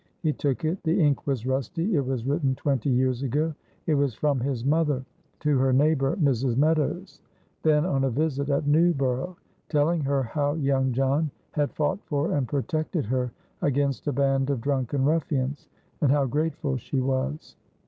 He 0.23 0.33
took 0.33 0.65
it, 0.65 0.81
the 0.81 0.99
ink 0.99 1.27
was 1.27 1.45
rusty, 1.45 1.93
it 1.95 2.03
was 2.03 2.25
written 2.25 2.55
twenty 2.55 2.89
years 2.89 3.21
ago; 3.21 3.53
it 3.85 3.93
was 3.93 4.15
from 4.15 4.39
his 4.39 4.65
mother 4.65 5.05
to 5.41 5.59
her 5.59 5.71
neighbor, 5.71 6.15
Mrs. 6.15 6.57
Meadows, 6.57 7.21
then 7.61 7.85
on 7.85 8.03
a 8.03 8.09
visit 8.09 8.49
at 8.49 8.65
Newborough, 8.65 9.35
telling 9.69 10.01
her 10.01 10.23
how 10.23 10.55
young 10.55 10.91
John 10.91 11.29
had 11.51 11.71
fought 11.75 11.99
for 12.07 12.31
and 12.35 12.47
protected 12.47 13.05
her 13.05 13.31
against 13.61 14.07
a 14.07 14.11
band 14.11 14.49
of 14.49 14.59
drunken 14.59 15.05
ruffians, 15.05 15.67
and 16.01 16.11
how 16.11 16.25
grateful 16.25 16.77
she 16.77 16.99
was. 16.99 17.55